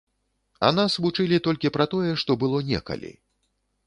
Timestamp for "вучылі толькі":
1.03-1.71